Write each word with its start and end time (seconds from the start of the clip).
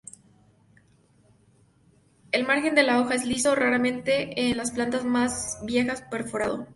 El 2.31 2.43
margen 2.47 2.73
de 2.73 2.81
la 2.81 2.99
hoja 2.99 3.13
es 3.13 3.23
liso, 3.27 3.53
raramente 3.53 4.49
en 4.49 4.57
las 4.57 4.71
plantas 4.71 5.05
más 5.05 5.59
viejas, 5.63 6.01
perforado. 6.01 6.65